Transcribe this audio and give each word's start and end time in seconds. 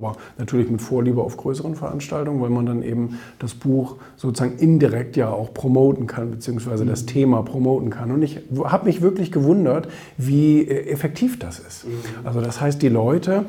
Aber 0.00 0.16
natürlich 0.38 0.70
mit 0.70 0.80
Vorliebe 0.80 1.20
auf 1.22 1.36
größeren 1.36 1.74
Veranstaltungen, 1.74 2.40
weil 2.40 2.50
man 2.50 2.66
dann 2.66 2.82
eben 2.82 3.18
das 3.38 3.54
Buch 3.54 3.96
sozusagen 4.16 4.56
indirekt 4.58 5.16
ja 5.16 5.30
auch 5.30 5.52
promoten 5.52 6.06
kann, 6.06 6.30
beziehungsweise 6.30 6.86
das 6.86 7.06
Thema 7.06 7.42
promoten 7.42 7.90
kann. 7.90 8.10
Und 8.10 8.22
ich 8.22 8.40
habe 8.64 8.86
mich 8.86 9.02
wirklich 9.02 9.30
gewundert, 9.30 9.88
wie 10.16 10.62
äh, 10.62 10.90
effektiv 10.90 11.38
das 11.38 11.58
ist. 11.58 11.86
Mhm. 11.86 11.90
Also 12.24 12.40
das 12.40 12.60
heißt, 12.60 12.80
die 12.80 12.88
Leute 12.88 13.44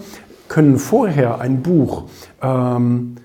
können 0.50 0.78
vorher 0.78 1.40
ein 1.40 1.62
Buch 1.62 2.04
ähm, 2.42 3.16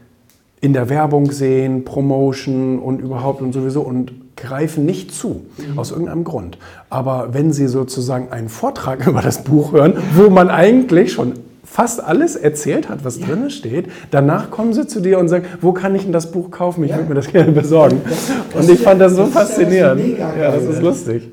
in 0.60 0.72
der 0.72 0.88
Werbung 0.88 1.32
sehen, 1.32 1.84
Promotion 1.84 2.78
und 2.78 3.00
überhaupt 3.00 3.42
und 3.42 3.52
sowieso 3.52 3.82
und 3.82 4.12
greifen 4.36 4.84
nicht 4.84 5.12
zu, 5.12 5.46
mhm. 5.56 5.78
aus 5.78 5.90
irgendeinem 5.90 6.24
Grund. 6.24 6.58
Aber 6.90 7.34
wenn 7.34 7.52
Sie 7.52 7.66
sozusagen 7.66 8.30
einen 8.30 8.48
Vortrag 8.48 9.06
über 9.08 9.22
das 9.22 9.44
Buch 9.44 9.72
hören, 9.72 9.94
wo 10.14 10.30
man 10.30 10.50
eigentlich 10.50 11.12
schon 11.12 11.32
fast 11.76 12.02
alles 12.02 12.36
erzählt 12.36 12.88
hat, 12.88 13.04
was 13.04 13.18
ja. 13.18 13.26
drin 13.26 13.50
steht. 13.50 13.88
Danach 14.10 14.50
kommen 14.50 14.72
sie 14.72 14.86
zu 14.86 15.00
dir 15.00 15.18
und 15.18 15.28
sagen, 15.28 15.44
wo 15.60 15.72
kann 15.72 15.94
ich 15.94 16.04
denn 16.04 16.12
das 16.12 16.30
Buch 16.30 16.50
kaufen? 16.50 16.82
Ich 16.84 16.90
ja. 16.90 16.96
würde 16.96 17.10
mir 17.10 17.14
das 17.16 17.30
gerne 17.30 17.52
besorgen. 17.52 18.00
Das, 18.02 18.30
das 18.54 18.64
und 18.64 18.72
ich 18.72 18.80
fand 18.80 18.98
das 18.98 19.12
so 19.12 19.24
das 19.24 19.32
faszinierend. 19.32 20.18
Ja, 20.18 20.52
das 20.52 20.64
ist 20.64 20.80
lustig. 20.80 21.28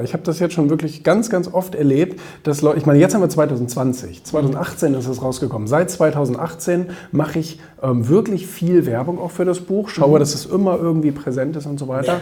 Ich 0.00 0.12
habe 0.12 0.22
das 0.22 0.38
jetzt 0.38 0.54
schon 0.54 0.70
wirklich 0.70 1.04
ganz, 1.04 1.28
ganz 1.28 1.52
oft 1.52 1.74
erlebt, 1.74 2.20
dass 2.42 2.62
Leute, 2.62 2.78
ich 2.78 2.86
meine, 2.86 2.98
jetzt 2.98 3.14
haben 3.14 3.20
wir 3.20 3.28
2020, 3.28 4.24
2018 4.24 4.94
ist 4.94 5.06
es 5.06 5.22
rausgekommen. 5.22 5.68
Seit 5.68 5.90
2018 5.90 6.86
mache 7.10 7.38
ich 7.38 7.60
ähm, 7.82 8.08
wirklich 8.08 8.46
viel 8.46 8.86
Werbung 8.86 9.18
auch 9.18 9.30
für 9.30 9.44
das 9.44 9.60
Buch, 9.60 9.88
schaue, 9.88 10.16
mhm. 10.16 10.20
dass 10.20 10.34
es 10.34 10.46
immer 10.46 10.78
irgendwie 10.78 11.10
präsent 11.10 11.56
ist 11.56 11.66
und 11.66 11.78
so 11.78 11.88
weiter. 11.88 12.20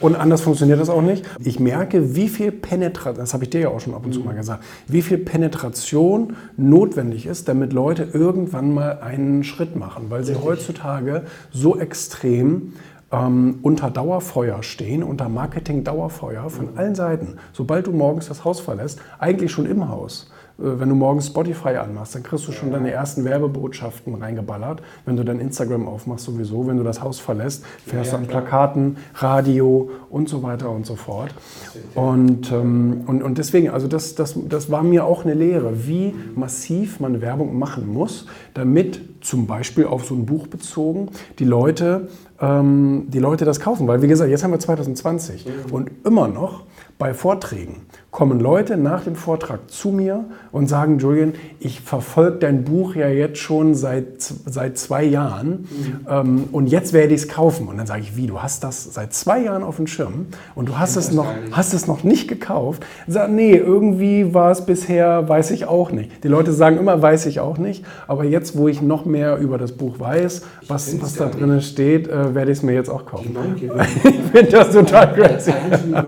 Und 0.00 0.16
anders 0.16 0.42
funktioniert 0.42 0.80
das 0.80 0.90
auch 0.90 1.02
nicht. 1.02 1.24
Ich 1.42 1.58
merke, 1.58 2.14
wie 2.14 2.28
viel 2.28 2.52
Penetration, 2.52 3.16
das 3.16 3.34
habe 3.34 3.44
ich 3.44 3.50
dir 3.50 3.62
ja 3.62 3.68
auch 3.68 3.80
schon 3.80 3.94
ab 3.94 4.04
und 4.04 4.12
zu 4.12 4.20
mhm. 4.20 4.26
mal 4.26 4.34
gesagt, 4.34 4.62
wie 4.86 5.02
viel 5.02 5.18
Penetration 5.18 6.36
notwendig 6.56 7.26
ist, 7.26 7.48
damit 7.48 7.72
Leute 7.72 8.08
irgendwann 8.12 8.72
mal 8.74 8.98
einen 9.00 9.44
Schritt 9.44 9.76
machen, 9.76 10.06
weil 10.08 10.24
sie 10.24 10.36
heutzutage 10.36 11.22
so 11.50 11.78
extrem 11.78 12.74
ähm, 13.12 13.58
unter 13.62 13.90
Dauerfeuer 13.90 14.62
stehen, 14.62 15.02
unter 15.02 15.28
Marketing-Dauerfeuer 15.28 16.48
von 16.50 16.76
allen 16.76 16.94
Seiten. 16.94 17.36
Sobald 17.52 17.86
du 17.86 17.92
morgens 17.92 18.28
das 18.28 18.44
Haus 18.44 18.60
verlässt, 18.60 19.00
eigentlich 19.18 19.52
schon 19.52 19.66
im 19.66 19.88
Haus. 19.88 20.30
Äh, 20.58 20.80
wenn 20.80 20.88
du 20.88 20.94
morgens 20.94 21.26
Spotify 21.26 21.76
anmachst, 21.76 22.14
dann 22.14 22.22
kriegst 22.22 22.46
du 22.46 22.52
schon 22.52 22.70
deine 22.70 22.90
ersten 22.90 23.24
Werbebotschaften 23.24 24.14
reingeballert. 24.14 24.82
Wenn 25.04 25.16
du 25.16 25.24
dein 25.24 25.40
Instagram 25.40 25.88
aufmachst, 25.88 26.24
sowieso. 26.24 26.66
Wenn 26.66 26.76
du 26.76 26.84
das 26.84 27.02
Haus 27.02 27.18
verlässt, 27.18 27.64
fährst 27.86 28.12
du 28.12 28.16
an 28.16 28.26
Plakaten, 28.26 28.96
Radio 29.14 29.90
und 30.10 30.28
so 30.28 30.42
weiter 30.42 30.70
und 30.70 30.86
so 30.86 30.96
fort. 30.96 31.34
Und, 31.94 32.50
ähm, 32.52 33.02
und, 33.06 33.22
und 33.22 33.38
deswegen, 33.38 33.70
also 33.70 33.88
das, 33.88 34.14
das, 34.14 34.34
das 34.48 34.70
war 34.70 34.82
mir 34.82 35.04
auch 35.04 35.24
eine 35.24 35.34
Lehre, 35.34 35.86
wie 35.86 36.14
massiv 36.34 37.00
man 37.00 37.20
Werbung 37.20 37.58
machen 37.58 37.92
muss, 37.92 38.26
damit 38.54 39.00
zum 39.22 39.46
Beispiel 39.46 39.86
auf 39.86 40.04
so 40.04 40.14
ein 40.14 40.26
Buch 40.26 40.46
bezogen 40.46 41.10
die 41.38 41.44
Leute, 41.44 42.08
ähm, 42.40 43.06
die 43.08 43.18
Leute 43.18 43.44
das 43.44 43.60
kaufen. 43.60 43.86
Weil 43.86 44.02
wie 44.02 44.08
gesagt, 44.08 44.30
jetzt 44.30 44.44
haben 44.44 44.50
wir 44.50 44.58
2020 44.58 45.46
mhm. 45.46 45.72
und 45.72 45.90
immer 46.04 46.28
noch 46.28 46.64
bei 47.02 47.14
Vorträgen 47.14 47.86
kommen 48.12 48.40
Leute 48.40 48.76
nach 48.76 49.04
dem 49.04 49.16
Vortrag 49.16 49.70
zu 49.70 49.88
mir 49.88 50.26
und 50.52 50.68
sagen, 50.68 50.98
Julian, 50.98 51.32
ich 51.60 51.80
verfolge 51.80 52.40
dein 52.40 52.62
Buch 52.62 52.94
ja 52.94 53.08
jetzt 53.08 53.38
schon 53.38 53.74
seit, 53.74 54.20
seit 54.20 54.76
zwei 54.76 55.02
Jahren 55.02 55.50
mhm. 55.50 56.06
ähm, 56.08 56.44
und 56.52 56.66
jetzt 56.66 56.92
werde 56.92 57.14
ich 57.14 57.22
es 57.22 57.28
kaufen. 57.28 57.68
Und 57.68 57.78
dann 57.78 57.86
sage 57.86 58.02
ich, 58.02 58.14
wie, 58.14 58.26
du 58.26 58.42
hast 58.42 58.64
das 58.64 58.84
seit 58.92 59.14
zwei 59.14 59.40
Jahren 59.40 59.62
auf 59.62 59.76
dem 59.76 59.86
Schirm 59.86 60.26
und 60.54 60.68
du 60.68 60.78
hast, 60.78 60.96
es 60.96 61.10
noch, 61.10 61.26
hast 61.52 61.72
es 61.72 61.86
noch 61.86 62.04
nicht 62.04 62.28
gekauft? 62.28 62.84
Sag, 63.08 63.30
nee, 63.30 63.56
irgendwie 63.56 64.34
war 64.34 64.50
es 64.50 64.66
bisher, 64.66 65.26
weiß 65.26 65.50
ich 65.50 65.64
auch 65.64 65.90
nicht. 65.90 66.22
Die 66.22 66.28
Leute 66.28 66.52
sagen 66.52 66.76
immer, 66.76 67.00
weiß 67.00 67.24
ich 67.24 67.40
auch 67.40 67.56
nicht, 67.56 67.82
aber 68.06 68.24
jetzt, 68.24 68.58
wo 68.58 68.68
ich 68.68 68.82
noch 68.82 69.06
mehr 69.06 69.38
über 69.38 69.56
das 69.56 69.72
Buch 69.72 69.98
weiß, 69.98 70.42
was, 70.68 71.00
was 71.00 71.14
da 71.14 71.26
drin 71.30 71.62
steht, 71.62 72.08
äh, 72.08 72.34
werde 72.34 72.52
ich 72.52 72.58
es 72.58 72.62
mir 72.62 72.74
jetzt 72.74 72.90
auch 72.90 73.06
kaufen. 73.06 73.34
Ich, 73.56 73.64
ich 74.04 74.20
finde 74.32 74.50
das 74.50 74.72
total 74.72 75.14
crazy. 75.14 75.52